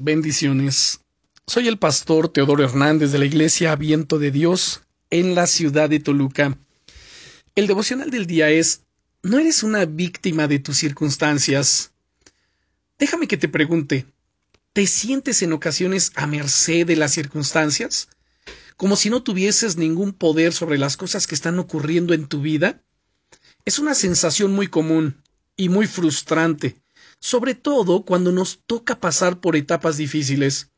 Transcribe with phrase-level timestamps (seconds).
[0.00, 1.00] Bendiciones.
[1.48, 5.98] Soy el pastor Teodoro Hernández de la Iglesia Viento de Dios en la ciudad de
[5.98, 6.56] Toluca.
[7.56, 8.82] El devocional del día es
[9.24, 11.90] ¿No eres una víctima de tus circunstancias?
[12.96, 14.06] Déjame que te pregunte,
[14.72, 18.08] ¿te sientes en ocasiones a merced de las circunstancias?
[18.76, 22.84] ¿Como si no tuvieses ningún poder sobre las cosas que están ocurriendo en tu vida?
[23.64, 25.20] Es una sensación muy común
[25.56, 26.80] y muy frustrante
[27.20, 30.70] sobre todo cuando nos toca pasar por etapas difíciles.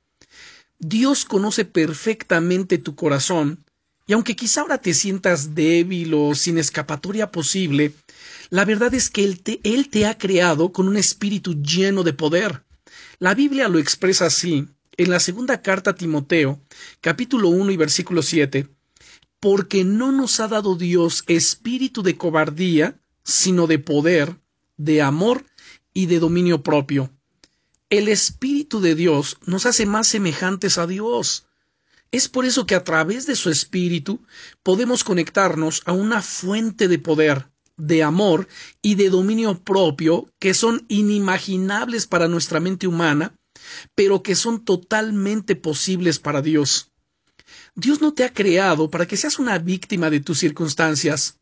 [0.78, 3.64] Dios conoce perfectamente tu corazón,
[4.06, 7.94] y aunque quizá ahora te sientas débil o sin escapatoria posible,
[8.48, 12.12] la verdad es que Él te, Él te ha creado con un espíritu lleno de
[12.12, 12.64] poder.
[13.18, 14.66] La Biblia lo expresa así,
[14.96, 16.60] en la segunda carta a Timoteo,
[17.00, 18.68] capítulo 1 y versículo 7,
[19.38, 24.36] porque no nos ha dado Dios espíritu de cobardía, sino de poder,
[24.76, 25.44] de amor
[25.94, 27.10] y de dominio propio.
[27.90, 31.46] El Espíritu de Dios nos hace más semejantes a Dios.
[32.12, 34.20] Es por eso que a través de su Espíritu
[34.62, 38.48] podemos conectarnos a una fuente de poder, de amor
[38.82, 43.34] y de dominio propio que son inimaginables para nuestra mente humana,
[43.94, 46.90] pero que son totalmente posibles para Dios.
[47.74, 51.38] Dios no te ha creado para que seas una víctima de tus circunstancias.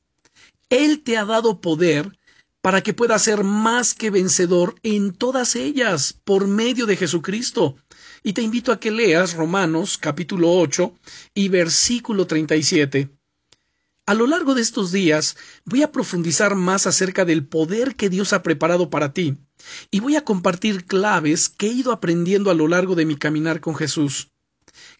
[0.70, 2.18] Él te ha dado poder
[2.60, 7.76] para que pueda ser más que vencedor en todas ellas por medio de Jesucristo.
[8.22, 10.92] Y te invito a que leas Romanos capítulo 8
[11.34, 13.10] y versículo 37.
[14.06, 18.32] A lo largo de estos días voy a profundizar más acerca del poder que Dios
[18.32, 19.36] ha preparado para ti
[19.90, 23.60] y voy a compartir claves que he ido aprendiendo a lo largo de mi caminar
[23.60, 24.32] con Jesús.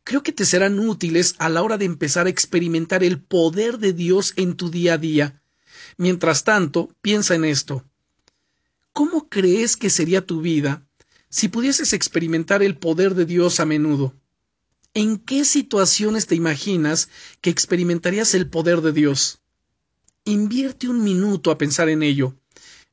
[0.05, 3.93] Creo que te serán útiles a la hora de empezar a experimentar el poder de
[3.93, 5.43] Dios en tu día a día
[5.97, 7.85] Mientras tanto, piensa en esto.
[8.93, 10.87] ¿Cómo crees que sería tu vida
[11.31, 14.15] si pudieses experimentar el poder de Dios a menudo?
[14.95, 17.09] ¿En qué situaciones te imaginas
[17.41, 19.41] que experimentarías el poder de Dios?
[20.25, 22.35] Invierte un minuto a pensar en ello,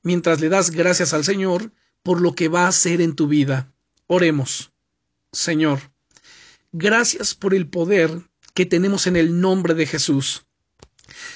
[0.03, 1.71] mientras le das gracias al Señor
[2.03, 3.73] por lo que va a hacer en tu vida.
[4.07, 4.71] Oremos.
[5.31, 5.79] Señor,
[6.71, 10.44] gracias por el poder que tenemos en el nombre de Jesús.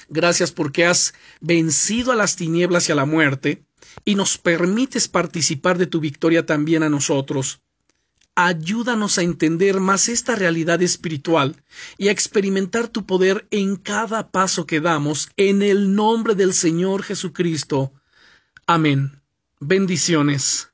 [0.10, 3.64] Gracias porque has vencido a las tinieblas y a la muerte
[4.06, 7.62] y nos permites participar de tu victoria también a nosotros.
[8.36, 11.62] Ayúdanos a entender más esta realidad espiritual
[11.98, 17.04] y a experimentar tu poder en cada paso que damos en el nombre del Señor
[17.04, 17.92] Jesucristo.
[18.66, 19.22] Amén.
[19.60, 20.69] Bendiciones.